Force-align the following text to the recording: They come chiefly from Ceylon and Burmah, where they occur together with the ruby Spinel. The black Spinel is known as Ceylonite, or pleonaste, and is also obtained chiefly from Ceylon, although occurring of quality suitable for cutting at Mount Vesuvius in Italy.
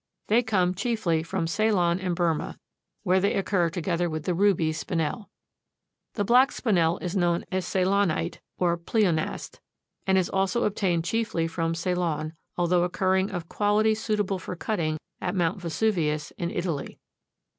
They 0.29 0.41
come 0.41 0.73
chiefly 0.73 1.21
from 1.21 1.45
Ceylon 1.45 1.99
and 1.99 2.15
Burmah, 2.15 2.57
where 3.03 3.19
they 3.19 3.35
occur 3.35 3.69
together 3.69 4.09
with 4.09 4.23
the 4.23 4.33
ruby 4.33 4.71
Spinel. 4.73 5.29
The 6.15 6.23
black 6.25 6.49
Spinel 6.51 6.97
is 7.03 7.15
known 7.15 7.45
as 7.51 7.67
Ceylonite, 7.67 8.39
or 8.57 8.77
pleonaste, 8.79 9.59
and 10.07 10.17
is 10.17 10.27
also 10.27 10.63
obtained 10.63 11.05
chiefly 11.05 11.45
from 11.47 11.75
Ceylon, 11.75 12.33
although 12.57 12.81
occurring 12.81 13.29
of 13.29 13.47
quality 13.47 13.93
suitable 13.93 14.39
for 14.39 14.55
cutting 14.55 14.97
at 15.21 15.35
Mount 15.35 15.61
Vesuvius 15.61 16.31
in 16.31 16.49
Italy. 16.49 16.97